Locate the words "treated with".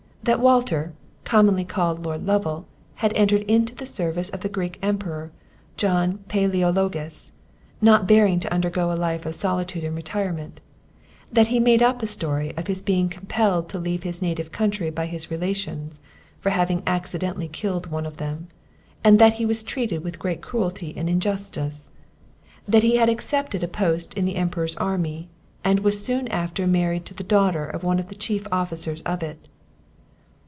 19.63-20.19